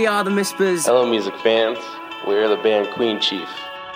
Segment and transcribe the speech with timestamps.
[0.00, 0.86] Hello, we are the Mispers.
[0.86, 1.76] Hello, music fans.
[2.26, 3.46] We're the band Queen Chief.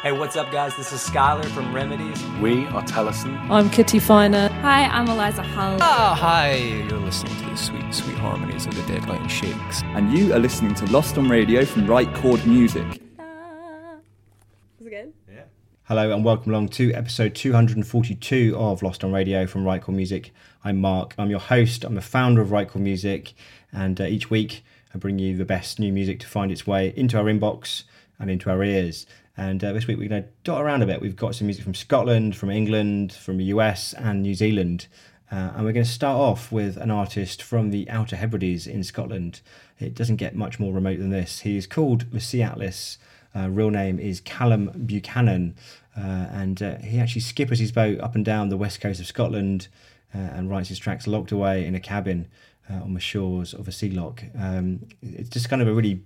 [0.02, 0.76] Hey, what's up, guys?
[0.76, 2.22] This is Skylar from Remedies.
[2.42, 3.38] We are Tellison.
[3.50, 4.48] I'm Kitty Finer.
[4.60, 5.78] Hi, I'm Eliza Hull.
[5.80, 6.56] Oh, hi.
[6.56, 9.82] You're listening to the sweet, sweet harmonies of the Deadline Shakes.
[9.82, 12.86] And you are listening to Lost on Radio from Right Chord Music.
[12.86, 15.14] Is it good?
[15.26, 15.44] Yeah.
[15.84, 20.34] Hello and welcome along to episode 242 of Lost on Radio from Right Chord Music.
[20.64, 21.14] I'm Mark.
[21.16, 21.82] I'm your host.
[21.82, 23.32] I'm the founder of Right Chord Music,
[23.72, 24.62] and uh, each week
[24.94, 27.82] I bring you the best new music to find its way into our inbox
[28.18, 29.06] and into our ears.
[29.36, 31.00] And uh, this week we're going to dot around a bit.
[31.00, 34.86] We've got some music from Scotland, from England, from the US, and New Zealand.
[35.32, 38.84] Uh, and we're going to start off with an artist from the Outer Hebrides in
[38.84, 39.40] Scotland.
[39.80, 41.40] It doesn't get much more remote than this.
[41.40, 42.98] He's called the Sea Atlas.
[43.34, 45.56] Uh, real name is Callum Buchanan,
[45.96, 49.06] uh, and uh, he actually skippers his boat up and down the west coast of
[49.08, 49.66] Scotland
[50.14, 52.28] uh, and writes his tracks locked away in a cabin
[52.70, 54.22] uh, on the shores of a sea loch.
[54.38, 56.02] Um, it's just kind of a really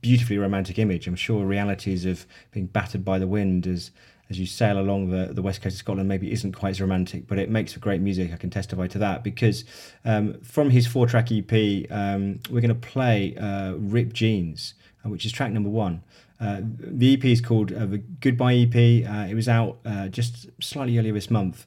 [0.00, 1.06] beautifully romantic image.
[1.06, 3.90] I'm sure realities of being battered by the wind as
[4.30, 7.26] as you sail along the, the west coast of Scotland maybe isn't quite as romantic,
[7.26, 8.32] but it makes for great music.
[8.32, 9.64] I can testify to that because
[10.06, 11.52] um, from his four track EP,
[11.90, 14.72] um, we're going to play uh, Rip Jeans,
[15.04, 16.02] uh, which is track number one.
[16.42, 18.74] Uh, the EP is called uh, the Goodbye EP.
[18.74, 19.78] Uh, it was out
[20.10, 21.66] just slightly earlier this month.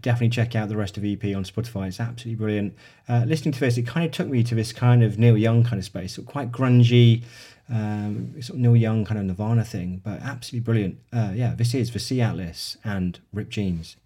[0.00, 1.88] Definitely check out the rest of EP on Spotify.
[1.88, 2.74] It's absolutely brilliant.
[3.08, 5.78] Listening to this, it kind of took me to this kind of Neil Young kind
[5.78, 7.22] of space, so quite grungy,
[7.68, 10.98] um, sort of Neil Young kind of Nirvana thing, but absolutely brilliant.
[11.12, 13.96] yeah, this is the Sea Atlas and Rip Jeans.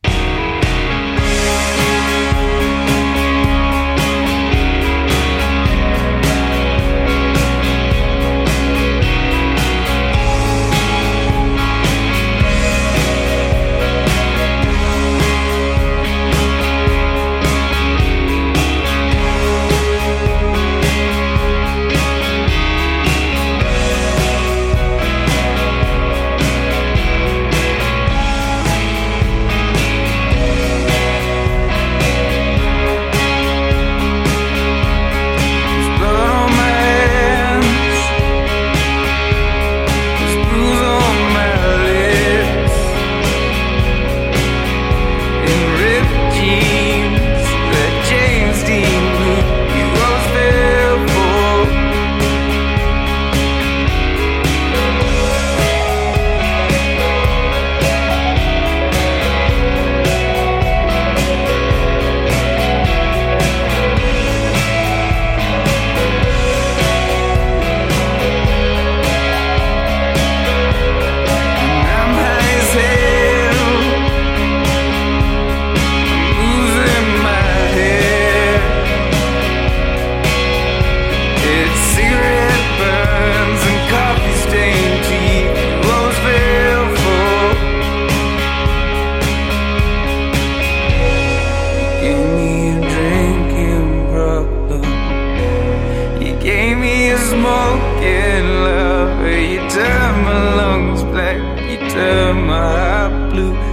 [97.33, 99.27] smoking love.
[99.27, 101.39] You turn my lungs black,
[101.71, 103.68] you turn my heart blue.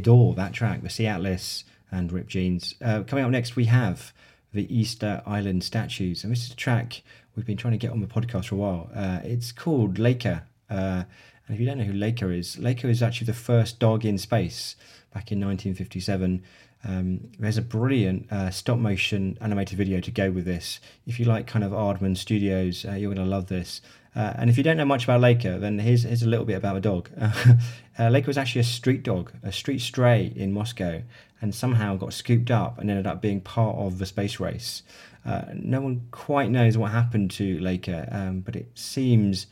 [0.00, 2.74] Adore that track, the Sea Atlas and Rip Jeans.
[2.82, 4.12] Uh, coming up next, we have
[4.52, 7.02] the Easter Island statues, and this is a track
[7.36, 8.90] we've been trying to get on the podcast for a while.
[8.94, 11.04] Uh, it's called Laika, Uh,
[11.46, 14.18] and if you don't know who Laika is, Laika is actually the first dog in
[14.18, 14.76] space
[15.12, 16.42] back in 1957.
[16.82, 20.80] Um, there's a brilliant uh, stop motion animated video to go with this.
[21.06, 23.82] If you like kind of Aardman Studios, uh, you're going to love this.
[24.16, 26.56] Uh, and if you don't know much about Laika, then here's, here's a little bit
[26.56, 27.10] about the dog.
[28.00, 31.02] uh, was actually a street dog, a street stray in Moscow,
[31.42, 34.82] and somehow got scooped up and ended up being part of the space race.
[35.24, 39.46] Uh, no one quite knows what happened to Laika, um, but it seems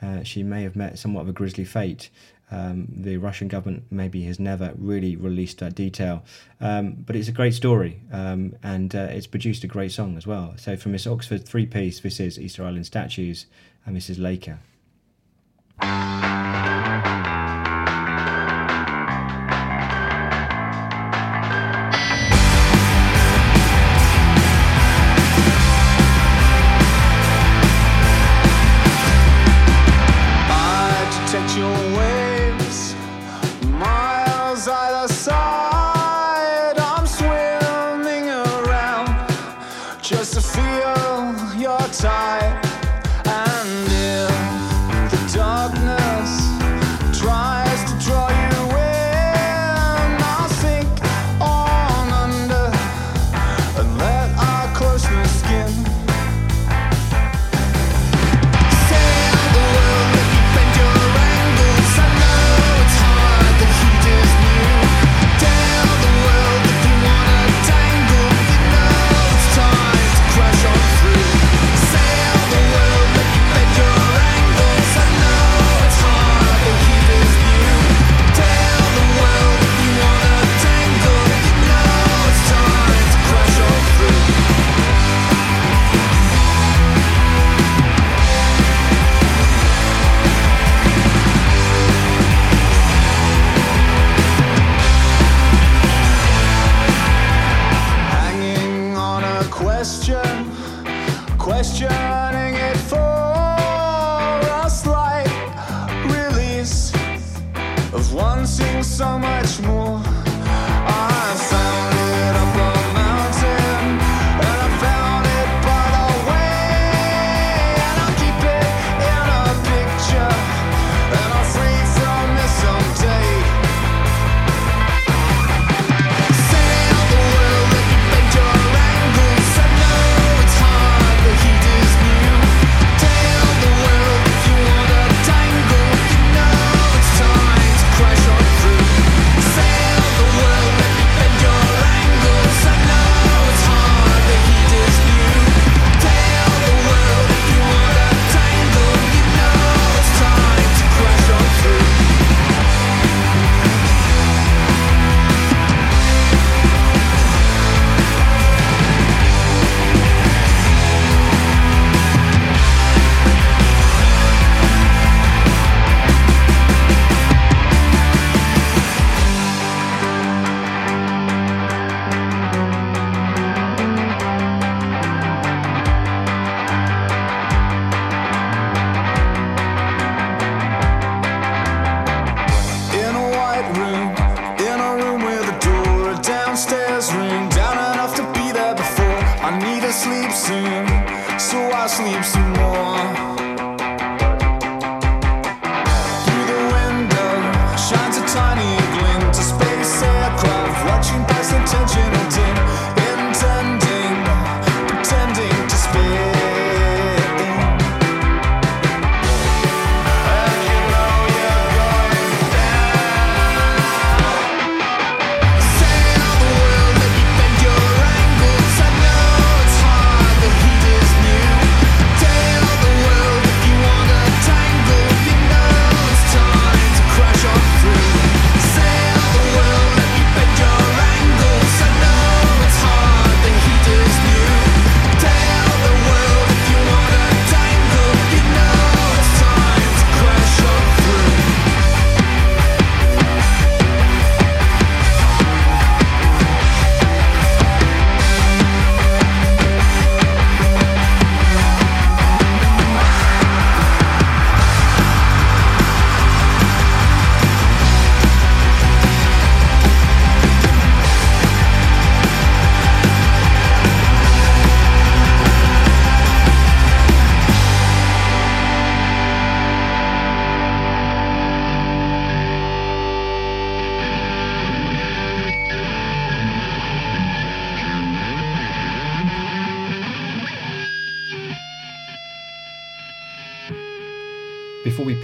[0.00, 2.08] uh, she may have met somewhat of a grisly fate.
[2.50, 6.24] Um, the Russian government maybe has never really released that detail,
[6.60, 10.26] um, but it's a great story um, and uh, it's produced a great song as
[10.26, 10.54] well.
[10.56, 13.46] So, from Miss Oxford three piece, this is Easter Island Statues
[13.84, 14.58] and this is Laika.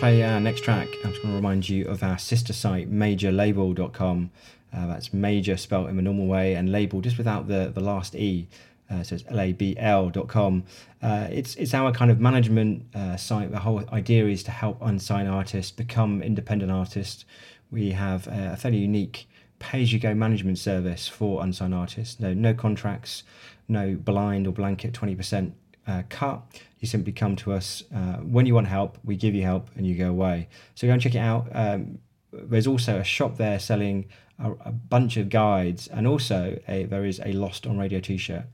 [0.04, 4.30] Play our next track, I'm just going to remind you of our sister site, majorlabl.com.
[4.70, 8.14] Uh, that's major spelled in the normal way and label just without the, the last
[8.14, 8.46] E.
[8.90, 10.64] Uh, so it's labl.com.
[11.00, 13.50] Uh, it's, it's our kind of management uh, site.
[13.50, 17.24] The whole idea is to help unsigned artists become independent artists.
[17.70, 19.26] We have a fairly unique
[19.58, 22.20] pay as you go management service for unsigned artists.
[22.20, 23.22] No, no contracts,
[23.68, 25.52] no blind or blanket 20%
[25.86, 26.42] uh, cut.
[26.80, 29.86] You simply come to us uh, when you want help, we give you help, and
[29.86, 30.48] you go away.
[30.74, 31.48] So go and check it out.
[31.52, 31.98] Um,
[32.32, 34.06] there's also a shop there selling
[34.38, 38.16] a, a bunch of guides, and also a, there is a Lost on Radio t
[38.16, 38.44] shirt.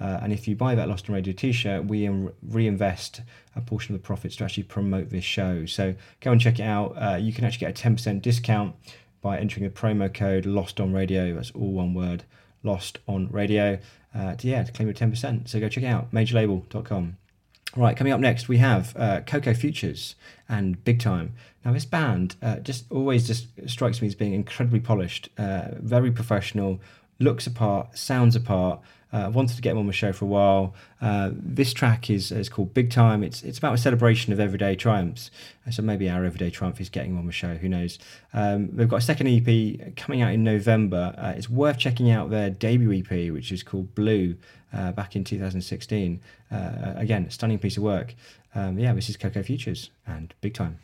[0.00, 2.08] Uh, and if you buy that Lost on Radio t-shirt, we
[2.42, 3.20] reinvest
[3.54, 5.66] a portion of the profits to actually promote this show.
[5.66, 6.94] So go and check it out.
[6.96, 8.74] Uh, you can actually get a 10% discount
[9.20, 11.34] by entering the promo code Lost on Radio.
[11.34, 12.24] That's all one word,
[12.62, 13.78] Lost on Radio.
[14.14, 15.48] Uh, to, yeah, to claim your 10%.
[15.48, 17.16] So go check it out, majorlabl.com.
[17.76, 20.16] Right, coming up next, we have uh, Koko Futures
[20.48, 21.34] and Big Time.
[21.64, 26.10] Now, this band uh, just always just strikes me as being incredibly polished, uh, very
[26.10, 26.80] professional,
[27.20, 28.80] looks apart, sounds apart,
[29.12, 30.74] uh, wanted to get him on the show for a while.
[31.00, 33.22] Uh, this track is, is called Big Time.
[33.22, 35.30] It's it's about a celebration of everyday triumphs.
[35.66, 37.54] Uh, so maybe our everyday triumph is getting him on the show.
[37.54, 37.98] Who knows?
[38.32, 41.14] Um, they've got a second EP coming out in November.
[41.36, 44.36] It's worth checking out their debut EP, which is called Blue,
[44.72, 46.20] back in 2016.
[46.50, 48.14] Uh, again, stunning piece of work.
[48.54, 50.78] Um, yeah, this is Coco Futures and Big Time.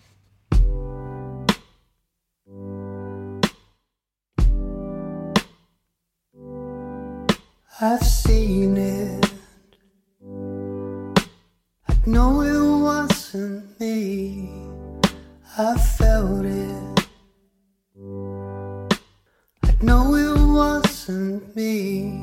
[7.79, 9.33] I've seen it.
[11.87, 14.49] I know it wasn't me.
[15.59, 17.07] I felt it.
[19.63, 22.19] I know it wasn't me.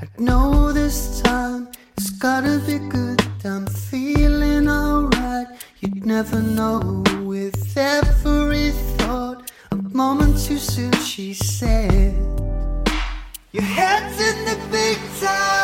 [0.00, 3.20] I know this time it's gotta be good.
[3.44, 5.48] I'm feeling alright.
[5.80, 9.50] You'd never know with every thought.
[9.72, 12.39] A moment too soon, she said.
[13.52, 15.59] Your head's in the big time.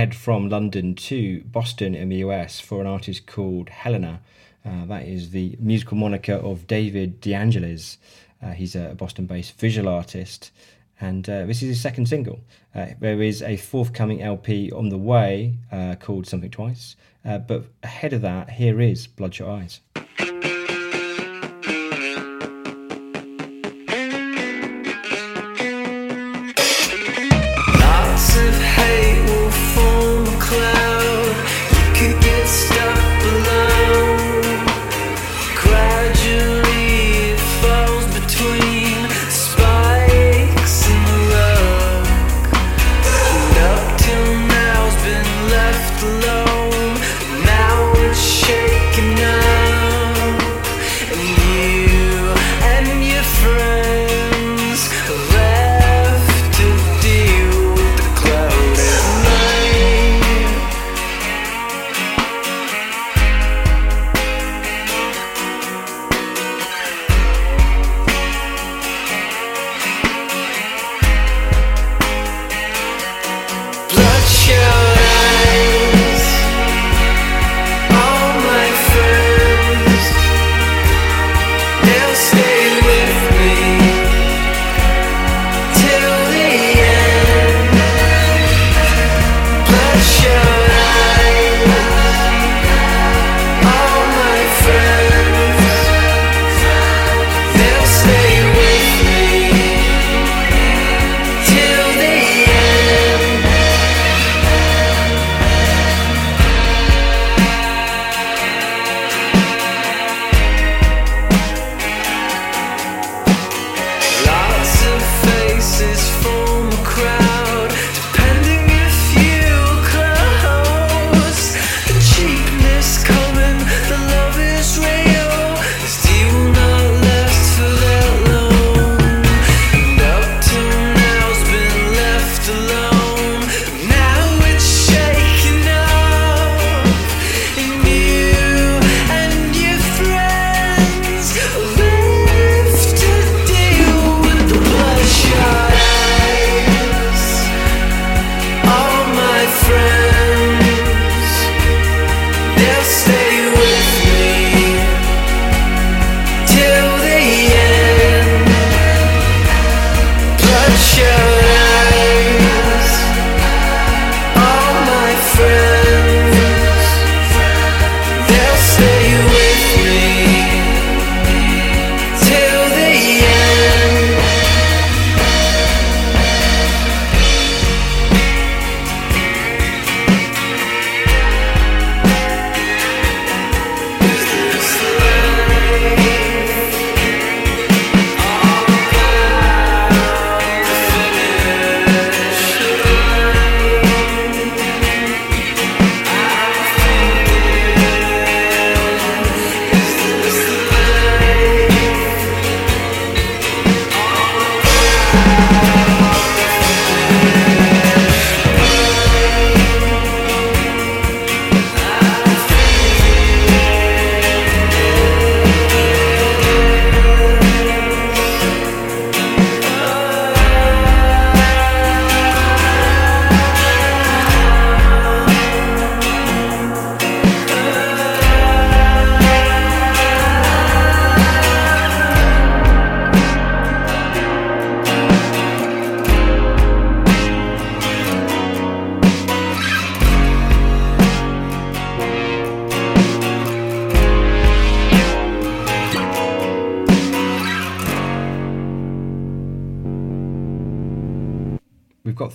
[0.00, 4.22] Head from London to Boston in the US for an artist called Helena.
[4.64, 7.98] Uh, that is the musical moniker of David DeAngelis.
[8.42, 10.52] Uh, he's a Boston based visual artist,
[11.02, 12.40] and uh, this is his second single.
[12.74, 17.66] Uh, there is a forthcoming LP on the way uh, called Something Twice, uh, but
[17.82, 19.80] ahead of that, here is Bloodshot Eyes.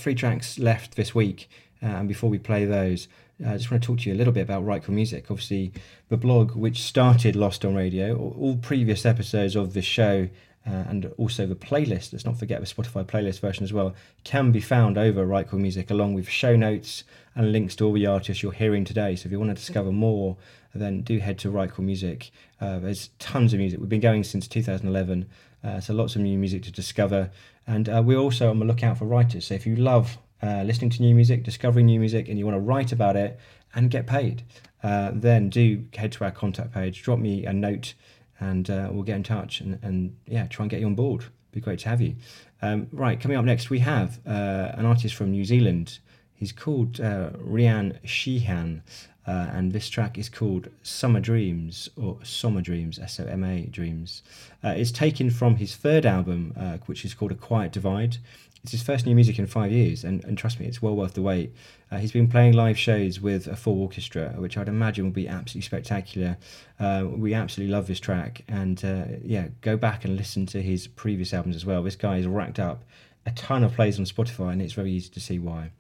[0.06, 1.50] Three tracks left this week,
[1.82, 3.08] uh, and before we play those,
[3.44, 5.32] uh, I just want to talk to you a little bit about Right Music.
[5.32, 5.74] Obviously,
[6.10, 10.30] the blog which started Lost on Radio, all, previous episodes of this show
[10.68, 14.52] uh, and also the playlist, let's not forget the Spotify playlist version as well, can
[14.52, 18.44] be found over Right Music along with show notes and links to all the artists
[18.44, 19.16] you're hearing today.
[19.16, 20.38] So if you want to discover more,
[20.76, 22.30] then do head to Right Music.
[22.62, 23.80] Uh, there's tons of music.
[23.80, 25.28] We've been going since 2011,
[25.64, 27.32] uh, so lots of new music to discover.
[27.68, 29.48] And uh, we're also on the lookout for writers.
[29.48, 32.56] So if you love uh, listening to new music, discovering new music, and you want
[32.56, 33.40] to write about it
[33.74, 34.44] and get paid,
[34.84, 37.96] uh, then do head to our contact page, drop me a note
[38.40, 41.26] and uh, we'll get in touch and, and yeah, try and get you on board.
[41.52, 42.16] Be great to have you.
[42.62, 46.00] Um, right, coming up next, we have uh, an artist from New Zealand.
[46.34, 48.84] He's called uh, Rhian Sheehan,
[49.28, 53.64] uh, and this track is called Summer Dreams or Summer Dreams, S O M A
[53.64, 54.22] Dreams.
[54.64, 58.18] Uh, it's taken from his third album, uh, which is called A Quiet Divide.
[58.64, 61.14] It's his first new music in five years, and, and trust me, it's well worth
[61.14, 61.54] the wait.
[61.92, 65.28] Uh, he's been playing live shows with a full orchestra, which I'd imagine will be
[65.28, 66.38] absolutely spectacular.
[66.80, 70.88] Uh, we absolutely love this track, and uh, yeah, go back and listen to his
[70.88, 71.84] previous albums as well.
[71.84, 72.84] This guy has racked up
[73.28, 75.72] a ton of plays on Spotify, and it's very easy to see why.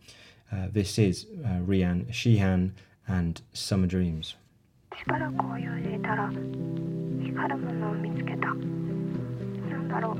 [0.72, 2.76] This is Rhian Sheehan
[3.07, 4.37] and Summer Dreams.
[5.07, 8.55] 力こういう入れたら光るものを見つけたな
[9.79, 10.16] んだろう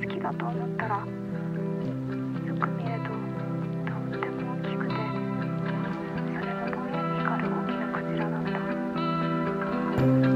[0.00, 1.04] 月だと思ったらよ
[2.56, 3.10] く見ると
[3.86, 4.94] とっても大きくて
[6.26, 8.42] それもぼんやり光る大きなクジラだっ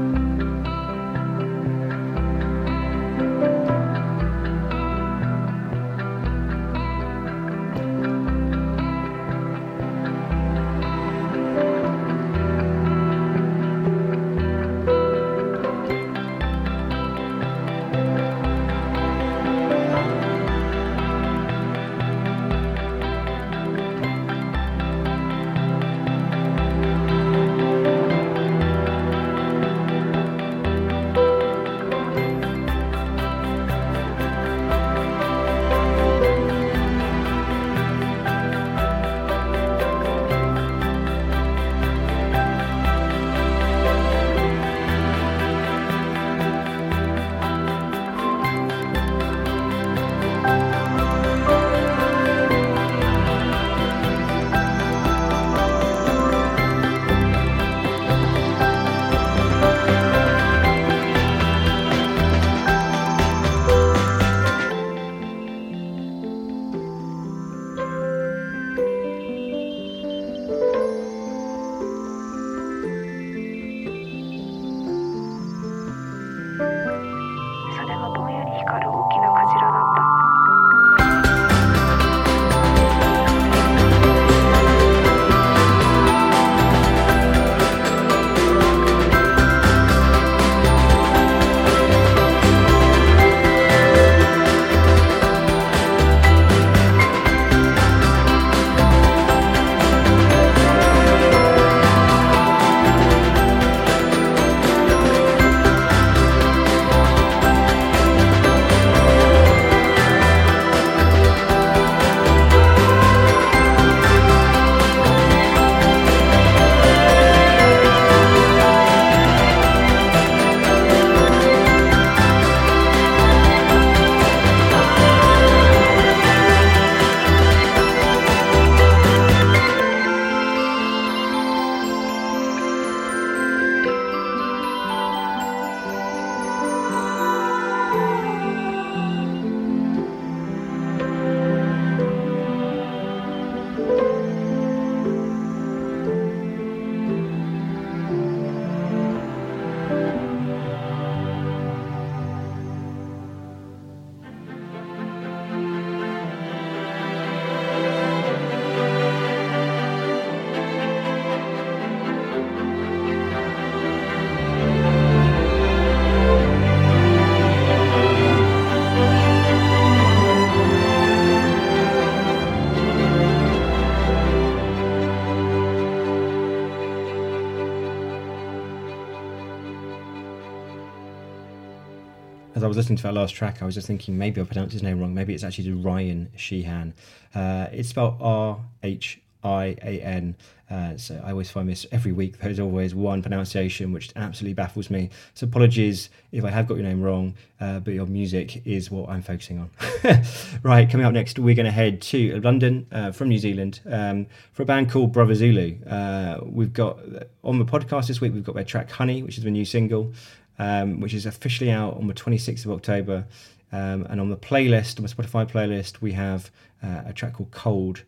[182.72, 184.98] was listening to that last track, I was just thinking maybe I pronounced his name
[184.98, 185.12] wrong.
[185.12, 186.94] Maybe it's actually Ryan Sheehan.
[187.34, 190.36] Uh, it's spelled R H I A N.
[190.70, 192.38] Uh, so I always find this every week.
[192.38, 195.10] There's always one pronunciation which absolutely baffles me.
[195.34, 199.10] So apologies if I have got your name wrong, uh, but your music is what
[199.10, 199.70] I'm focusing on.
[200.62, 204.26] right, coming up next, we're going to head to London uh, from New Zealand um,
[204.52, 205.84] for a band called Brother Zulu.
[205.84, 207.00] Uh, we've got
[207.44, 210.14] on the podcast this week, we've got their track Honey, which is the new single,
[210.58, 213.26] um, which is officially out on the 26th of October.
[213.72, 216.50] Um, and on the playlist, on the Spotify playlist, we have
[216.82, 218.02] uh, a track called Cold.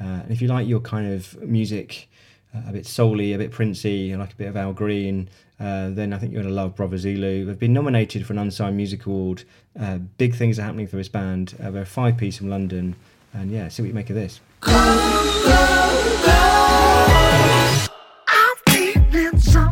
[0.00, 2.08] Uh, and if you like your kind of music,
[2.54, 5.28] uh, a bit soul-y, a bit princey, and like a bit of Al Green,
[5.60, 7.44] uh, then I think you're going to love Brother Zulu.
[7.44, 9.44] They've been nominated for an Unsigned Music Award.
[9.78, 11.54] Uh, big things are happening for this band.
[11.62, 12.96] Uh, they're a five-piece from London.
[13.32, 14.40] And yeah, see what you make of this.
[19.38, 19.68] so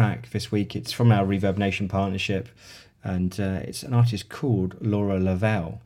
[0.00, 0.74] track this week.
[0.74, 2.48] It's from our Reverb Nation partnership,
[3.04, 5.82] and uh, it's an artist called Laura Lavelle.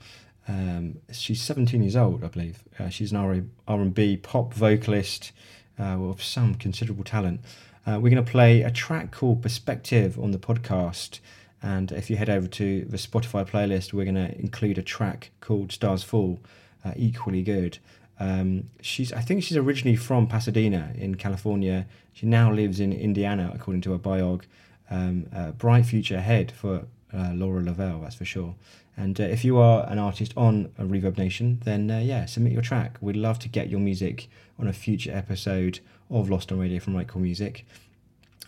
[0.46, 2.62] Um, she's 17 years old, I believe.
[2.78, 5.32] Uh, she's an R- R&B pop vocalist
[5.80, 7.40] uh, with some considerable talent.
[7.84, 11.18] Uh, we're going to play a track called Perspective on the podcast,
[11.60, 15.32] and if you head over to the Spotify playlist, we're going to include a track
[15.40, 16.38] called Stars Fall,
[16.84, 17.78] uh, equally good.
[18.20, 21.86] Um, she's, I think she's originally from Pasadena in California.
[22.14, 24.44] She now lives in Indiana, according to her biog.
[24.90, 25.26] Um,
[25.58, 28.54] bright future ahead for uh, Laura Lavelle, that's for sure.
[28.96, 32.62] And uh, if you are an artist on Reverb Nation, then uh, yeah, submit your
[32.62, 32.96] track.
[33.00, 36.96] We'd love to get your music on a future episode of Lost on Radio from
[36.96, 37.66] Right Chord Music.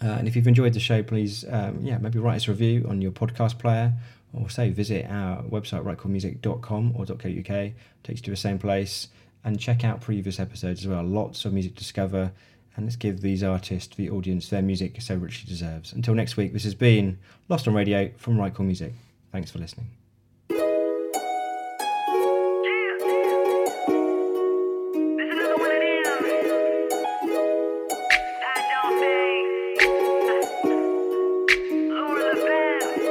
[0.03, 2.87] Uh, and if you've enjoyed the show, please, um, yeah, maybe write us a review
[2.89, 3.93] on your podcast player,
[4.33, 7.73] or say visit our website rightchordmusic.com or .co.uk.
[8.05, 9.09] Takes you to the same place,
[9.43, 11.03] and check out previous episodes as well.
[11.03, 12.33] Lots of music to discover,
[12.77, 15.93] and let's give these artists, the audience, their music so richly deserves.
[15.93, 18.93] Until next week, this has been Lost on Radio from Right Chord Music.
[19.33, 19.87] Thanks for listening.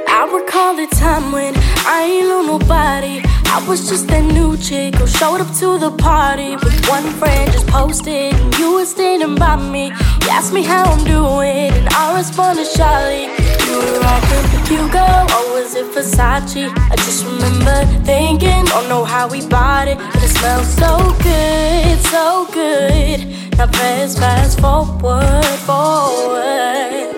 [0.08, 4.94] I recall the time when I ain't know nobody I was just that new chick
[4.96, 9.34] who showed up to the party with one friend just posted, and you were standing
[9.34, 9.86] by me.
[10.22, 13.24] You asked me how I'm doing, and I responded shyly.
[13.66, 15.06] You were rocking Hugo,
[15.36, 16.70] or was it Versace?
[16.92, 20.98] I just remember thinking, oh, don't know how we bought it, but it smells so
[21.22, 23.26] good, so good.
[23.58, 27.08] Now press fast forward, forward.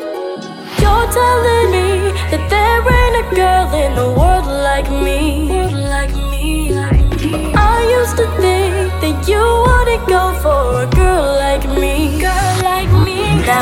[0.80, 4.97] You're telling me that there ain't a girl in the world like me.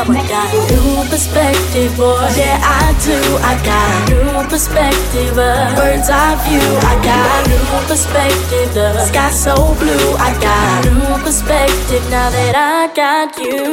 [0.09, 2.15] I got a new perspective, boy.
[2.39, 3.19] Yeah, I do.
[3.43, 5.37] I got new perspective.
[5.37, 6.63] A bird's eye view.
[6.87, 8.73] I got a new perspective.
[8.73, 10.15] The sky so blue.
[10.15, 13.67] I got a new perspective now that I got you.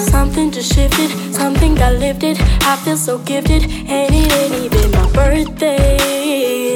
[0.00, 2.38] Something just shifted, something got lifted.
[2.62, 5.96] I feel so gifted, and it ain't even my birthday.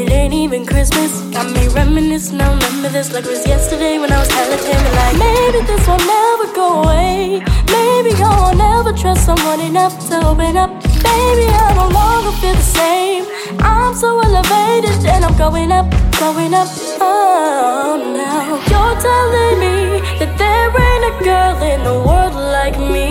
[0.05, 1.23] It ain't even Christmas.
[1.33, 4.93] Got me reminiscing, I remember this like it was yesterday when I was hella timid.
[4.95, 7.41] Like maybe this will never go away.
[7.77, 10.71] Maybe I will never trust someone enough to open up.
[11.07, 13.25] Baby, I no longer feel the same.
[13.61, 15.87] I'm so elevated, and I'm going up,
[16.19, 16.69] going up.
[17.01, 19.77] Oh, now you're telling me
[20.21, 23.09] that there ain't a girl in the world like me.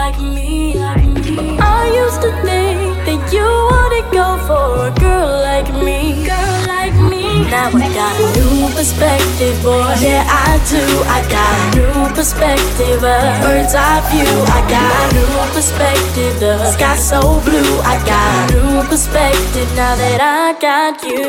[0.00, 1.58] Like me, like me.
[1.78, 5.98] I used to think that you wouldn't go for a girl like me.
[6.30, 7.13] Girl like me.
[7.50, 9.94] Now I got a new perspective, boy.
[10.00, 10.82] Yeah, I do.
[11.08, 13.02] I got a new perspective.
[13.02, 14.34] A bird's eye view.
[14.56, 16.40] I got a new perspective.
[16.40, 17.72] The sky so blue.
[17.82, 21.24] I got a new perspective now that I got you.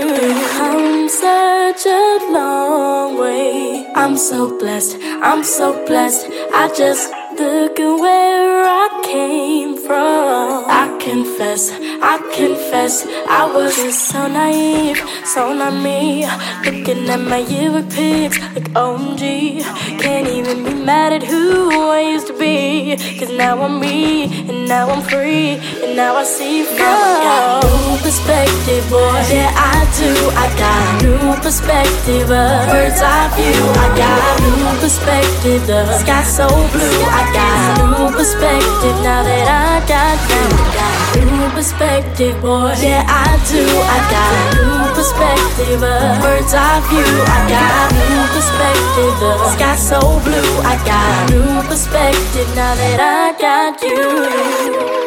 [0.57, 3.85] Come such a long way.
[3.95, 4.97] I'm so blessed.
[5.21, 6.27] I'm so blessed.
[6.53, 10.65] I just Look at where I came from.
[10.67, 16.25] I confess, I confess, I was just so naive, so not me.
[16.65, 19.61] Looking at my yearbook pics, like OMG.
[20.01, 22.97] Can't even be mad at who I used to be.
[23.19, 26.77] Cause now I'm me, and now I'm free, and now I see from.
[26.79, 29.21] Now I got a new perspective, boy.
[29.29, 30.11] Yeah, I do.
[30.43, 33.61] I got a new perspective, a bird's eye view.
[33.83, 36.99] I got a new perspective, the sky so blue.
[37.19, 40.43] I got a new perspective now that I got you.
[40.55, 42.73] I got new perspective, boy.
[42.79, 43.63] Yeah, I do.
[43.63, 47.11] I got new perspective, a bird's eye view.
[47.27, 50.51] I got new perspective, the sky so blue.
[50.63, 55.04] I got new perspective now that I got you.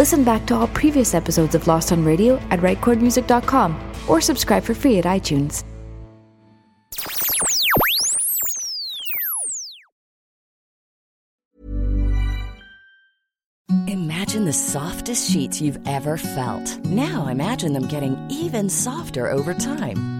[0.00, 3.76] Listen back to all previous episodes of Lost on Radio at rightchordmusic.com
[4.08, 5.62] or subscribe for free at iTunes.
[13.86, 16.82] Imagine the softest sheets you've ever felt.
[16.86, 20.19] Now imagine them getting even softer over time.